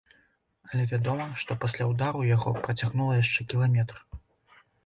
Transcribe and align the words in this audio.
Але 0.69 0.85
вядома, 0.91 1.27
што 1.43 1.57
пасля 1.65 1.87
ўдару 1.91 2.25
яго 2.31 2.55
працягнула 2.65 3.21
яшчэ 3.23 3.49
кіламетр. 3.55 4.05